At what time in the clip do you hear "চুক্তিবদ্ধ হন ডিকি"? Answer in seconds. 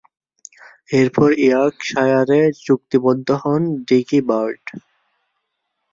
2.65-4.19